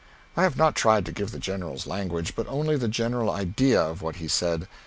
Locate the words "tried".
0.73-1.05